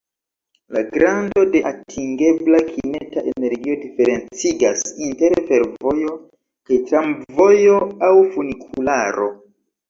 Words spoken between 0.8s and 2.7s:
grando de atingebla